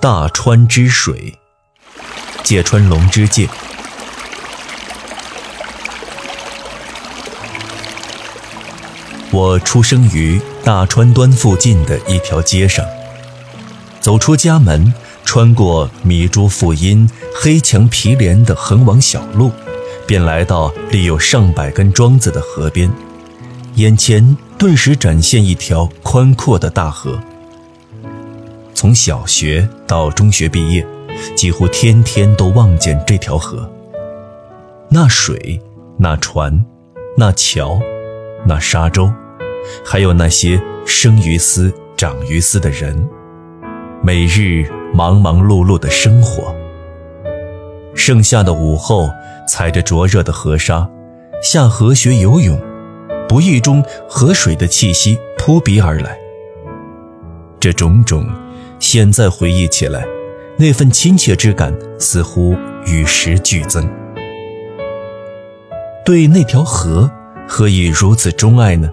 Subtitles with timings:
[0.00, 1.36] 大川之水，
[2.44, 3.48] 芥川龙之介。
[9.32, 12.86] 我出生于大川端附近的一条街上，
[13.98, 19.50] 走出家门，穿过米珠复荫、黑墙皮连的横往小路，
[20.06, 22.88] 便来到立有上百根桩子的河边，
[23.74, 27.20] 眼前顿时展现一条宽阔的大河。
[28.80, 30.86] 从小学到中学毕业，
[31.34, 33.68] 几乎天天都望见这条河。
[34.88, 35.60] 那水，
[35.96, 36.64] 那船，
[37.16, 37.76] 那桥。
[38.46, 39.12] 那沙洲，
[39.84, 42.96] 还有那些生于斯、长于斯的人，
[44.00, 44.64] 每日
[44.94, 46.54] 忙忙碌碌的生活。
[47.96, 49.10] 盛夏的午后，
[49.48, 50.88] 踩着灼热的河沙，
[51.42, 52.56] 下河学游泳，
[53.28, 56.16] 不意中河水的气息扑鼻而来。
[57.58, 58.24] 这种种，
[58.78, 60.04] 现在回忆起来，
[60.58, 63.88] 那份亲切之感似乎与时俱增。
[66.04, 67.10] 对那条河。
[67.50, 68.90] 何以如此钟爱呢？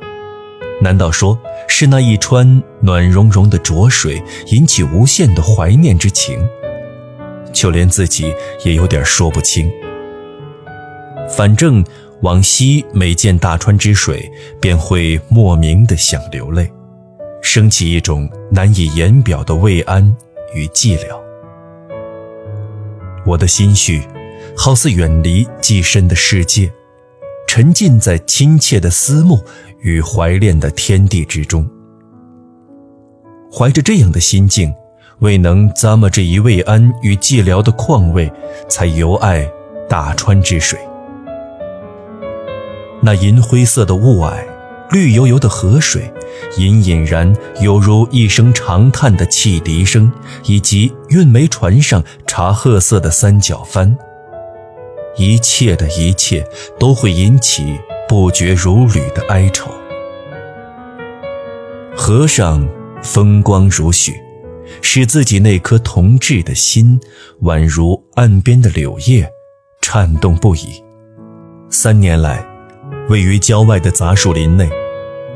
[0.82, 6.40] 难道说是那一川暖融融的浊水引起无限的怀念之情？
[7.52, 9.70] 就连自己也有点说不清。
[11.28, 11.84] 反正
[12.22, 16.72] 往昔每见大川之水，便会莫名的想流泪，
[17.46, 20.04] 升起一种难以言表的慰安
[20.56, 21.16] 与寂寥。
[23.24, 24.02] 我的心绪，
[24.58, 26.74] 好似远离寄身的世界。
[27.48, 29.40] 沉浸在亲切的思慕
[29.80, 31.70] 与怀恋的天地之中，
[33.54, 34.74] 怀着这样的心境，
[35.20, 38.30] 未能咂摸这一慰安与寂寥的况味，
[38.68, 39.48] 才尤爱
[39.88, 40.80] 大川之水。
[43.02, 44.44] 那银灰色的雾霭，
[44.92, 46.12] 绿油油的河水，
[46.58, 50.12] 隐隐然犹如一声长叹的汽笛声，
[50.46, 53.98] 以及运煤船上茶褐色的三角帆。
[55.18, 56.46] 一切的一切
[56.78, 59.72] 都会引起不绝如缕的哀愁。
[61.96, 62.68] 河上
[63.02, 64.14] 风光如许，
[64.82, 67.00] 使自己那颗童稚的心，
[67.44, 69.30] 宛如岸边的柳叶，
[69.82, 70.84] 颤动不已。
[71.70, 72.46] 三年来，
[73.08, 74.68] 位于郊外的杂树林内，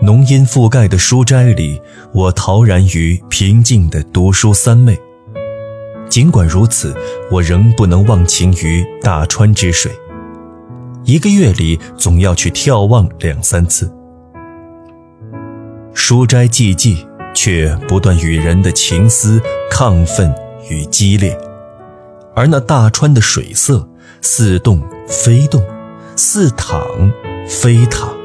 [0.01, 1.79] 浓荫覆盖的书斋里，
[2.11, 4.97] 我陶然于平静的读书三昧。
[6.09, 6.95] 尽管如此，
[7.29, 9.91] 我仍不能忘情于大川之水。
[11.03, 13.91] 一个月里总要去眺望两三次。
[15.93, 17.05] 书斋寂寂，
[17.35, 19.39] 却不断与人的情思
[19.71, 20.33] 亢奋
[20.71, 21.37] 与激烈。
[22.35, 23.87] 而那大川的水色，
[24.21, 25.63] 似动非动，
[26.15, 26.81] 似躺
[27.49, 28.15] 非淌，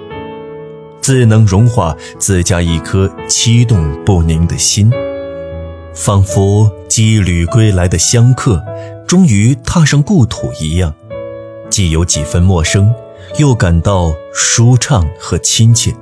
[1.01, 4.93] 自能融化自家一颗激动不宁的心。
[5.95, 8.63] 仿佛羁旅归来的香客，
[9.09, 10.95] 终于踏上故土一样，
[11.71, 12.95] 既有几分陌生，
[13.39, 15.95] 又感到舒畅和亲切。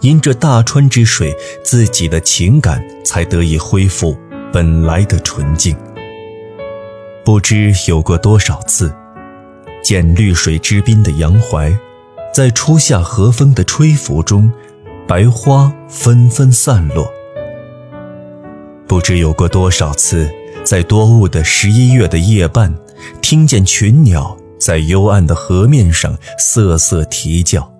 [0.00, 4.16] 因这大川之水，自己的情感才得以恢复
[4.50, 5.76] 本来的纯净。
[7.22, 8.90] 不知有过多少次，
[9.84, 11.76] 见绿水之滨的杨槐，
[12.32, 14.52] 在初夏和风的吹拂中，
[15.08, 17.10] 白花纷纷散落。
[18.86, 20.30] 不知有过多少次，
[20.62, 22.72] 在多雾的十一月的夜半，
[23.20, 27.72] 听见群鸟在幽暗的河面上瑟瑟啼叫。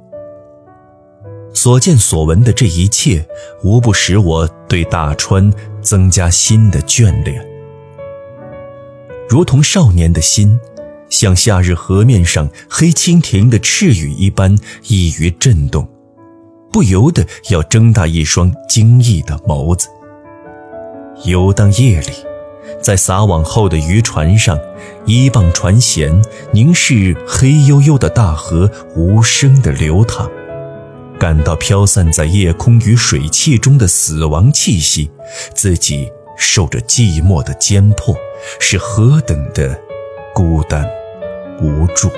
[1.54, 3.24] 所见所闻的这一切，
[3.62, 7.44] 无不使我对大川增加新的眷恋，
[9.28, 10.58] 如同少年的心，
[11.10, 14.56] 像夏日河面上黑蜻蜓的翅羽一般
[14.86, 15.86] 易于震动，
[16.72, 19.88] 不由得要睁大一双惊异的眸子。
[21.24, 22.12] 游当夜里，
[22.80, 24.58] 在撒网后的渔船上，
[25.04, 30.30] 依傍船舷，凝视黑幽幽的大河无声的流淌，
[31.18, 35.10] 感到飘散在夜空与水汽中的死亡气息，
[35.54, 36.08] 自己
[36.38, 38.16] 受着寂寞的煎迫，
[38.60, 39.78] 是何等的
[40.32, 40.88] 孤单
[41.60, 42.10] 无助。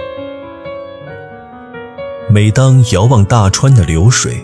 [2.31, 4.37] 每当遥望大川的流水，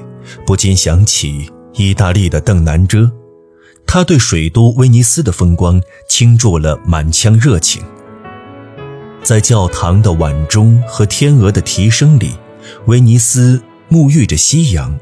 [0.44, 3.10] 不禁想起意大利的邓南遮。
[3.86, 7.82] 他对水都威尼斯的风光倾注了满腔热情，
[9.22, 12.32] 在教堂的晚钟和天鹅的啼声里，
[12.84, 14.98] 威尼斯沐浴着夕阳，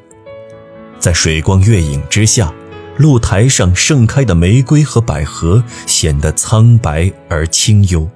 [1.00, 2.54] 在水光月影之下，
[2.96, 8.08] 露台上盛开的玫瑰和百合显得苍白而清幽，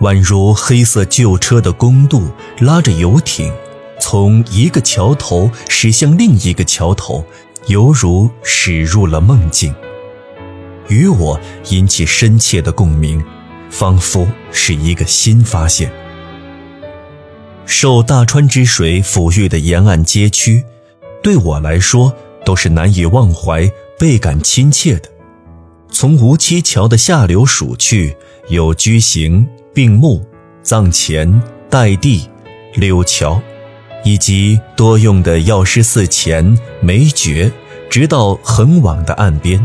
[0.00, 2.28] 宛如黑色旧车的公渡
[2.60, 3.52] 拉着游艇，
[4.00, 7.24] 从一个桥头驶向另一个桥头。
[7.66, 9.74] 犹如驶入了梦境，
[10.88, 13.22] 与我引起深切的共鸣，
[13.68, 15.92] 仿佛是一个新发现。
[17.66, 20.64] 受大川之水抚育的沿岸街区，
[21.22, 22.10] 对我来说
[22.42, 25.10] 都是难以忘怀、倍感亲切的。
[25.90, 28.16] 从吴七桥的下流数去，
[28.48, 29.46] 有居行、
[29.78, 30.26] 并木、
[30.60, 31.40] 藏前、
[31.70, 32.28] 代地、
[32.74, 33.40] 柳桥，
[34.04, 37.48] 以及多用的药师寺前、梅蕨，
[37.88, 39.64] 直到横往的岸边，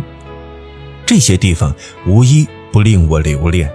[1.04, 1.74] 这些地方
[2.06, 3.68] 无一不令我留恋。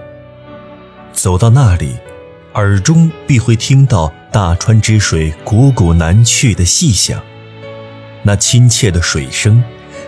[1.11, 1.97] 走到那里，
[2.53, 7.21] 耳中必会听到大川之水汩汩南去的细响，
[8.23, 9.61] 那亲切的水声。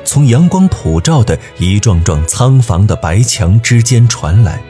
[0.05, 4.61] 从阳光普照的一幢幢仓房的白墙之间传来，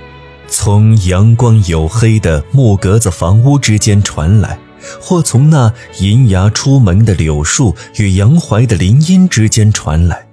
[0.52, 4.60] 从阳光黝黑的木格子房屋之间传来，
[5.00, 10.28] 或从那银芽出门的柳树与杨槐的林荫之间传来。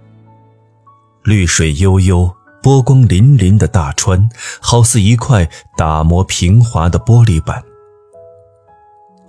[1.22, 4.28] 绿水悠悠、波光粼粼的大川，
[4.60, 7.62] 好似一块打磨平滑的玻璃板。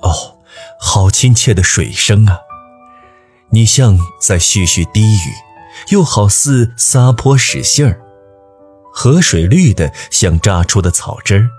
[0.02, 0.12] 哦，
[0.80, 2.40] 好亲切的水声啊！
[3.52, 5.30] 你像在絮絮低语。
[5.90, 8.02] 又好似撒泼使性儿，
[8.92, 11.50] 河水绿的像榨出的草汁儿，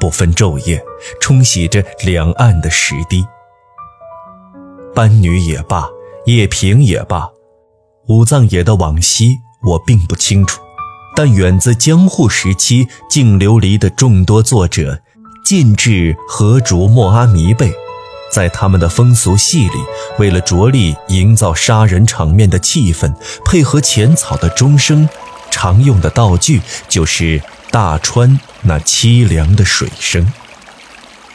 [0.00, 0.82] 不分昼夜，
[1.20, 3.24] 冲洗着两岸的石堤。
[4.94, 5.88] 班女也罢，
[6.26, 7.28] 叶平也罢，
[8.08, 10.60] 武藏野的往昔我并不清楚，
[11.14, 15.00] 但远自江户时期净琉璃的众多作者，
[15.44, 17.72] 尽至河竹莫阿弥贝。
[18.30, 19.84] 在他们的风俗戏里，
[20.18, 23.14] 为了着力营造杀人场面的气氛，
[23.44, 25.06] 配合浅草的钟声，
[25.52, 30.32] 常用的道具就是大川那凄凉的水声。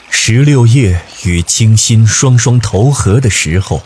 [0.09, 3.83] 十六夜与清新双双投河的时候，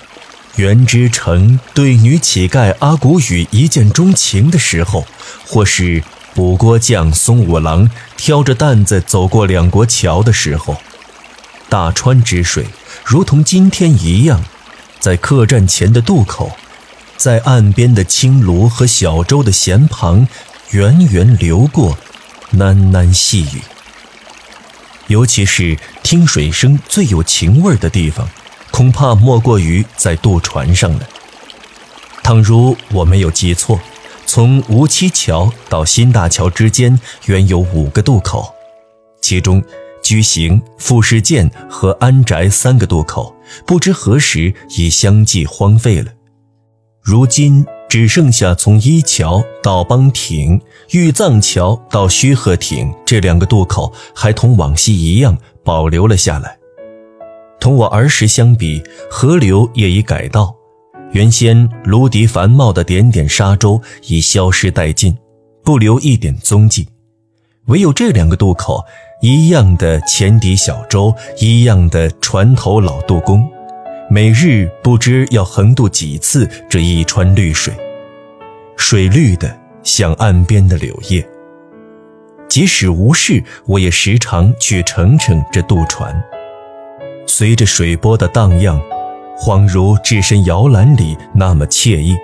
[0.56, 5.06] 袁之成对女乞丐阿古雨一见钟情的时候，
[5.45, 6.01] 或是
[6.34, 10.77] 补锅匠松五郎挑着担子走过两国桥的时候，
[11.69, 12.66] 大川之水。
[13.04, 14.44] 如同今天一样，
[15.00, 16.56] 在客栈前的渡口，
[17.21, 20.27] 在岸边的青芦和小舟的舷旁，
[20.71, 21.95] 源源流过，
[22.57, 23.62] 喃喃细语。
[25.06, 28.27] 尤其是听水声最有情味的地方，
[28.71, 31.07] 恐怕莫过于在渡船上了。
[32.23, 33.79] 倘如我没有记错，
[34.25, 38.51] 从吴七桥到新大桥之间，原有五个渡口，
[39.21, 39.63] 其中。
[40.01, 43.35] 居行、富士见和安宅三个渡口，
[43.67, 46.12] 不知何时已相继荒废了。
[47.01, 50.62] 如今只剩下从一桥到邦亭、
[50.92, 56.57] 玉藏桥到须贺亭这两个渡口，还同往昔一样保留了下来。
[57.59, 60.56] 同我儿时相比，河流也已改道，
[61.12, 65.18] 原先芦笛繁茂的点点沙洲已消失殆尽，
[65.63, 66.88] 不留一点踪迹。
[67.65, 68.83] 唯有这两个渡口。
[69.24, 73.48] 一样的前底小舟，一样的船头老渡工，
[74.13, 77.74] 每日不知要横渡几次这一川绿水，
[78.75, 81.25] 水绿的像岸边的柳叶。
[82.50, 86.13] 即使无事，我也时常去乘乘这渡船，
[87.25, 88.82] 随着水波的荡漾，
[89.38, 92.18] 恍如置身摇篮里那么惬意。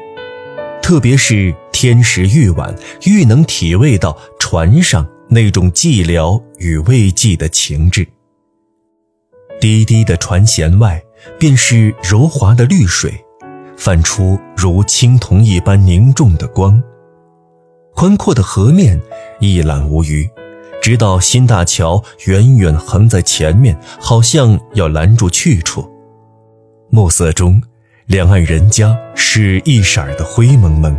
[0.81, 2.75] 特别是天时愈晚，
[3.05, 5.07] 愈能体味到船上。
[5.29, 8.07] 那种寂寥与慰藉的情致。
[9.59, 11.01] 低低的船舷外，
[11.39, 13.13] 便是柔滑的绿水，
[13.77, 16.81] 泛出如青铜一般凝重的光。
[17.95, 19.01] 宽阔的河面
[19.39, 20.29] 一览无余，
[20.81, 25.89] 直到新大桥远远横在前面，好像要拦住去处。
[26.89, 27.61] 暮色中，
[28.05, 30.97] 两岸人家是一色的灰蒙蒙。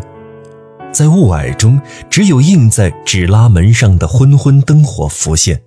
[0.93, 5.63] 在雾霭中，只有映在纸拉门上的昏昏灯火浮现。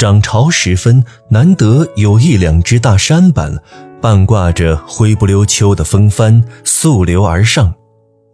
[0.00, 3.58] 涨潮时分，难得有一两只大舢板，
[4.00, 7.74] 半挂着灰不溜秋的风帆，溯流而上，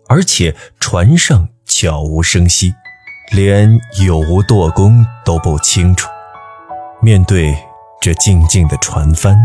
[0.06, 2.72] 而且船上悄无声息，
[3.32, 6.08] 连有无舵工都不清楚。
[7.02, 7.52] 面对
[8.00, 9.36] 这静静的船帆，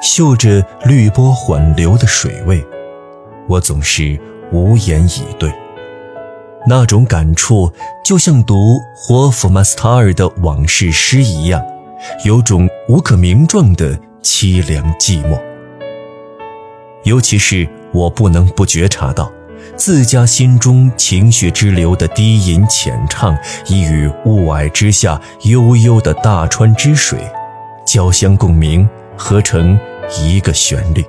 [0.00, 2.64] 嗅着绿波缓流的水味，
[3.48, 4.16] 我总是。
[4.52, 5.50] 无言以对，
[6.64, 7.72] 那种感触
[8.04, 11.60] 就像读霍夫曼斯塔尔的往事诗一样，
[12.24, 15.40] 有种无可名状的凄凉寂寞。
[17.02, 19.30] 尤其是我不能不觉察到，
[19.76, 27.18] 自家心中情绪之流的低吟浅唱，已与雾霭之下悠悠的大川之水
[27.84, 29.76] 交相共鸣，合成
[30.22, 31.04] 一个旋律。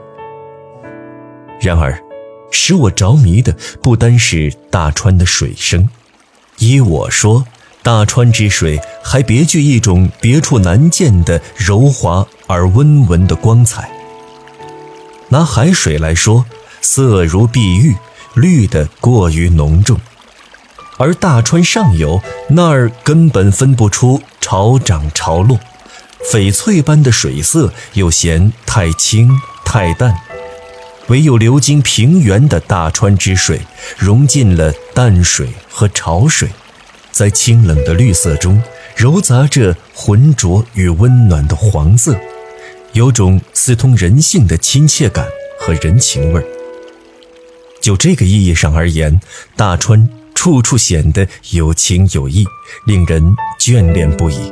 [1.61, 1.95] 然而。
[2.53, 5.89] 使我着迷的不单是大川的水声，
[6.59, 7.45] 依我说，
[7.81, 13.89] 大川之水还别具一种别处难见的柔滑而温文的光彩。
[15.29, 16.45] 拿海水来说，
[16.79, 17.95] 色如碧玉，
[18.35, 19.97] 绿的过于浓重；
[20.97, 25.59] 而大川上游那儿根本分不出潮涨潮落，
[26.31, 29.31] 翡翠般的水色又嫌太清
[29.65, 30.15] 太淡。
[31.13, 33.61] 唯有流经平原的大川之水，
[33.99, 36.49] 融进了淡水和潮水，
[37.11, 38.59] 在清冷的绿色中
[38.95, 42.19] 揉杂着浑浊与温暖的黄色，
[42.93, 45.27] 有种似通人性的亲切感
[45.59, 46.45] 和人情味儿。
[47.79, 49.21] 就这个意义上而言，
[49.55, 52.43] 大川处处显得有情有义，
[52.87, 54.51] 令人眷恋不已。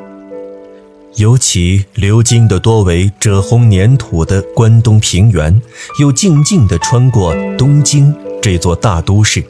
[1.17, 5.61] 尤其流经的多为赭红黏土的关东平原，
[5.99, 9.43] 又静静地穿过东京这座大都市，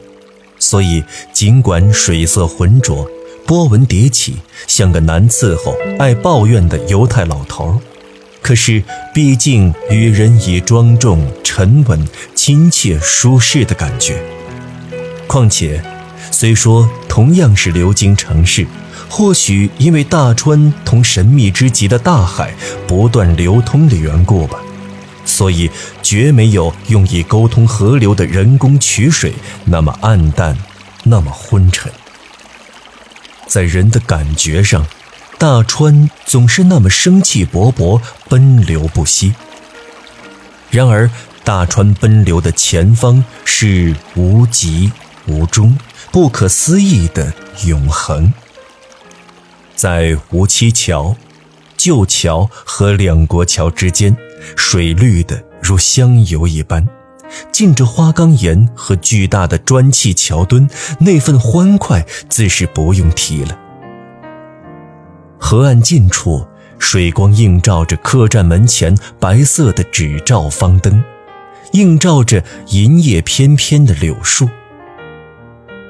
[0.58, 3.08] 所以尽管水色浑浊，
[3.46, 7.80] 波纹叠起，像个难伺候、爱抱怨的犹太老头，
[8.41, 14.22] 可是毕竟与人以庄重、沉稳、亲切、舒适的感觉。
[15.27, 15.82] 况且，
[16.32, 18.65] 虽说同样是流经城市。
[19.13, 22.56] 或许因为大川同神秘之极的大海
[22.88, 24.58] 不断流通的缘故吧，
[25.25, 25.70] 所以
[26.01, 29.34] 绝没有用以沟通河流的人工取水
[29.65, 30.58] 那么暗淡，
[31.03, 31.91] 那么昏沉。
[33.46, 34.88] 在人的感觉上，
[35.38, 39.34] 大川总是那么生气勃勃，奔流不息。
[40.70, 41.12] 然而，
[41.44, 44.94] 大川奔流的前方是无极
[45.27, 45.77] 无终、
[46.13, 47.34] 不可思议的
[47.65, 48.34] 永恒。
[49.82, 51.16] 在吴七桥、
[51.76, 54.16] 旧桥和两国桥之间，
[54.56, 56.88] 水绿的如香油一般，
[57.52, 60.70] 浸着花岗岩和巨大的砖砌桥墩，
[61.00, 63.58] 那份欢快自是不用提了。
[65.40, 66.46] 河岸近处，
[66.78, 71.04] 水光映照着客栈门前白色的纸罩方灯，
[71.72, 74.48] 映照着银叶翩翩的柳树。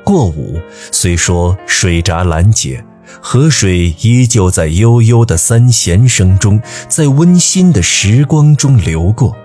[0.06, 0.62] 过午，
[0.94, 2.82] 虽说水闸拦截。
[3.20, 9.36] 河水依旧在悠悠的三弦声中，在温馨的时光中流过。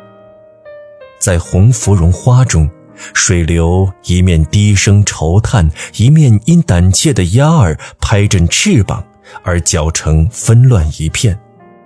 [1.18, 2.70] 在红芙蓉花中，
[3.12, 9.04] 水流一面低声愁叹，一面因胆怯的鸭儿拍振翅膀
[9.42, 11.38] 而搅成纷乱一片，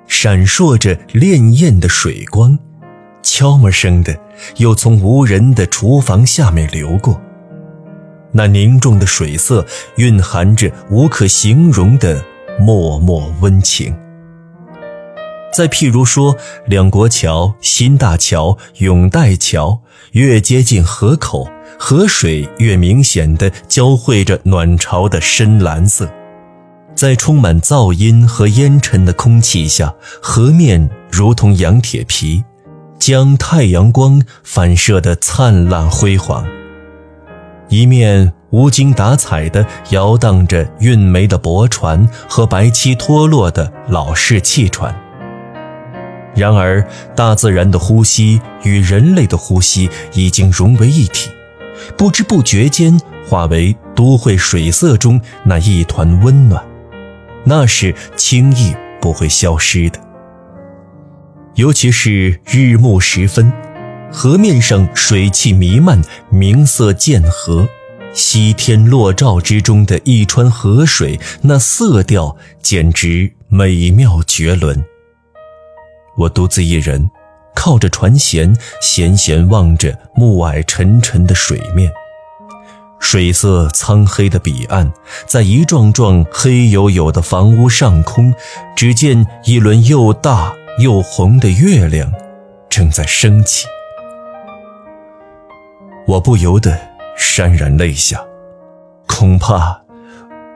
[0.06, 2.58] 闪烁着潋滟的水光，
[3.22, 4.16] 悄么声的
[4.56, 7.20] 又从无人的厨房下面流过。
[8.32, 9.64] 那凝重的水色
[9.96, 12.25] 蕴含着无可形容的
[12.58, 13.96] 脉脉温情。
[15.52, 19.80] 再譬如说，两国桥、新大桥、永代桥，
[20.12, 26.08] 越接近河口，河水越明显地交汇着暖潮的深蓝色，
[26.94, 32.44] 在充满噪音和烟尘的空气下，河面如同羊铁皮，
[33.00, 36.46] 将太阳光反射得灿烂辉煌。
[37.70, 44.94] 一面无精打采地摇荡着运煤的驳船和白漆脱落的老式汽船。
[46.34, 46.84] 然而，
[47.14, 51.30] 大自然的呼吸与人类的呼吸已经融为一体，
[51.96, 56.64] 不知不觉间化为都会水色中那一团温暖，
[57.44, 60.00] 那是轻易不会消失的。
[61.54, 63.52] 尤其是日暮时分。
[64.12, 67.69] 河面上水汽弥漫，明色渐和，
[68.12, 74.85] 西天落照之中的一川河水，那色调简直美妙绝伦。
[76.17, 77.09] 我独自一人，
[77.55, 81.90] 靠着船舷，闲闲望着暮霭沉沉的水面，
[82.99, 84.93] 水色苍黑的彼岸，
[85.26, 88.35] 在一幢幢黑黝黝的房屋上空，
[88.75, 92.12] 只见一轮又大又红的月亮，
[92.69, 93.67] 正在升起。
[96.11, 96.76] 我不由得
[97.17, 98.21] 潸然泪下，
[99.07, 99.81] 恐怕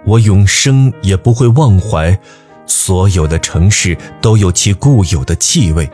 [0.05, 2.19] 我永生也不会忘怀。
[2.67, 5.89] 所有的城市都有其固有的气味，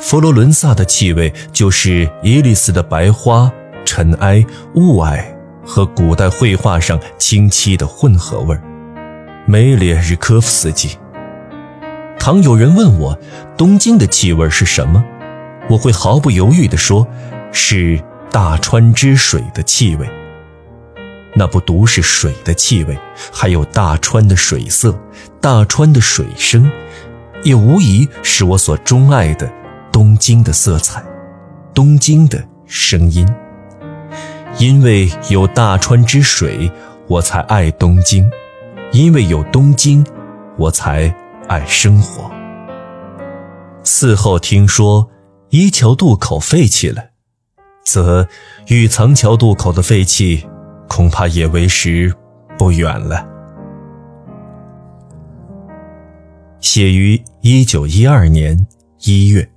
[0.00, 3.52] 佛罗伦萨的气味就是伊利斯的白花、
[3.84, 4.44] 尘埃、
[4.74, 5.24] 雾霭
[5.64, 8.60] 和古代绘画上清漆的混合味儿。
[9.46, 10.98] 梅列日科夫斯基。
[12.18, 13.16] 倘有人问我
[13.56, 15.04] 东京的气味是什么，
[15.70, 17.06] 我会毫不犹豫地说，
[17.52, 18.02] 是。
[18.34, 20.10] 大川之水的气味，
[21.36, 22.98] 那不独是水的气味，
[23.32, 24.92] 还有大川的水色，
[25.40, 26.68] 大川的水声，
[27.44, 29.48] 也无疑是我所钟爱的
[29.92, 31.00] 东京的色彩，
[31.72, 33.24] 东京的声音。
[34.58, 36.68] 因为有大川之水，
[37.06, 38.28] 我才爱东京；
[38.90, 40.04] 因为有东京，
[40.58, 41.14] 我才
[41.46, 42.28] 爱生活。
[43.84, 45.08] 嗣后听说
[45.50, 47.10] 一桥渡口废弃了，
[47.84, 48.26] 则
[48.68, 50.46] 玉藏桥渡口的废弃，
[50.88, 52.12] 恐怕也为时
[52.58, 53.26] 不远了。
[56.60, 58.66] 写于一九一二年
[59.00, 59.53] 一月。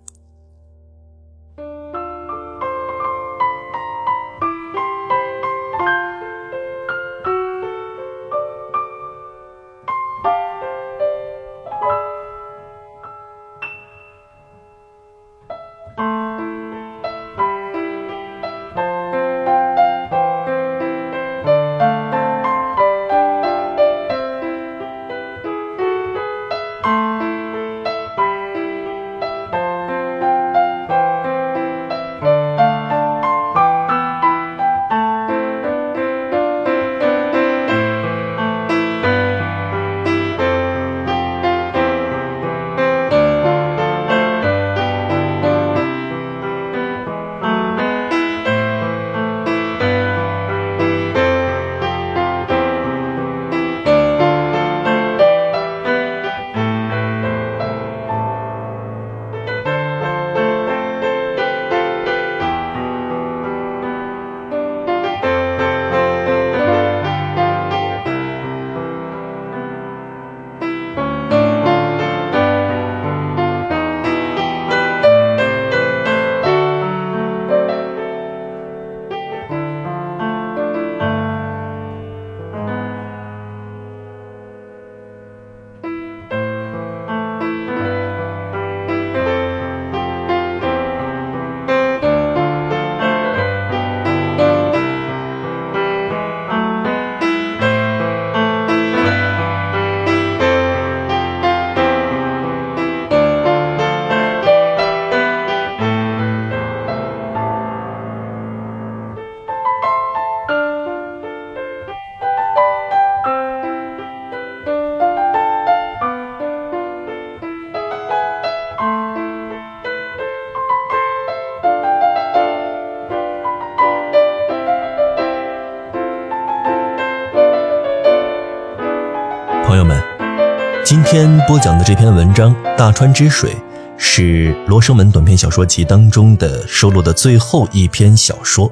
[131.19, 133.49] 天播讲的这篇文章《大川之水》
[133.97, 138.71] 是《罗生门》短篇小说集当中的收录的最后一篇小说。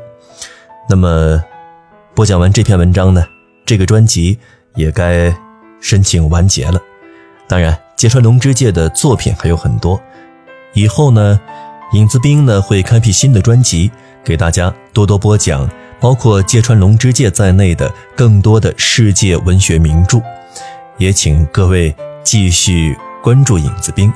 [0.88, 1.43] 那么，
[2.13, 3.25] 播讲完这篇文章呢，
[3.65, 4.38] 这个专辑
[4.75, 5.36] 也该
[5.81, 6.79] 申请完结了。
[7.47, 9.99] 当然，芥川龙之介的作品还有很多。
[10.75, 11.39] 以后呢，
[11.93, 13.89] 影子兵呢会开辟新的专辑，
[14.23, 15.67] 给大家多多播讲，
[15.99, 20.21] 包括芥川龙之介在内的更多的世界文学名著。
[20.99, 21.95] 也请各位。
[22.25, 24.11] 继续关注影子兵。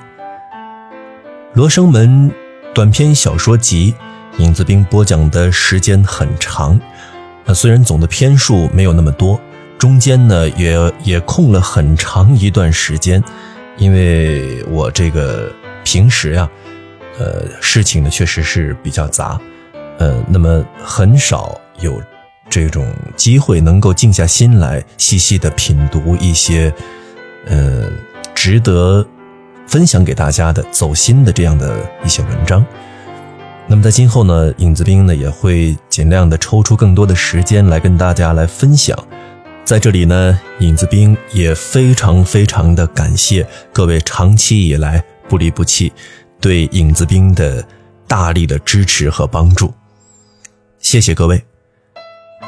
[1.54, 2.32] 罗生门
[2.74, 3.94] 短篇小说集，
[4.40, 6.82] 影子兵播讲的时间很长。
[7.46, 9.40] 那虽然总的篇数没有那么多，
[9.78, 13.24] 中间呢也也空了很长一段时间，
[13.78, 16.50] 因为我这个平时呀，
[17.20, 19.40] 呃，事情呢确实是比较杂，
[20.00, 22.02] 呃，那么很少有
[22.50, 26.74] 这种机会能够静下心来细细的品读一些。
[27.50, 27.90] 呃，
[28.34, 29.06] 值得
[29.68, 32.66] 分享给大家的走心的这样的一些文章。
[33.68, 38.98] 那么在今后呢，影子兵呢也会尽量的抽出更多的时间来跟大家来分享。
[39.66, 45.94] 在这里呢，影子兵也非常非常的感谢各位长期以来不离不弃
[46.42, 47.64] 对影子兵的
[48.08, 49.72] 大力的支持和帮助，
[50.80, 51.49] 谢谢各位。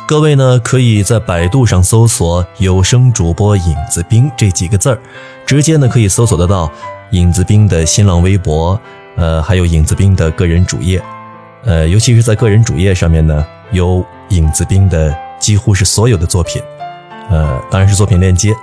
[0.07, 4.99] 各位呢，可以在百度上搜索“有声主播影子兵”这几个字儿，
[5.45, 6.69] 直接呢可以搜索得到
[7.11, 8.77] 影子兵的新浪微博，
[9.15, 11.01] 呃，还有影子兵的个人主页，
[11.63, 16.61] 呃，尤其是在个人主页上面呢，有影子兵的几乎是所有的作品，
[17.29, 18.53] 呃，当然是作品链接，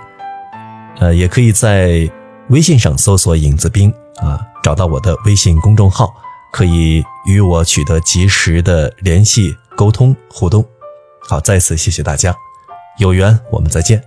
[0.98, 2.06] 呃，也可以在
[2.48, 6.14] 微信上搜索“影子兵”啊，找到我的微信公众号，
[6.52, 10.62] 可以与我取得及时的联系、沟通、互动。
[11.28, 12.34] 好，再次谢谢大家，
[12.98, 14.02] 有缘我们再见。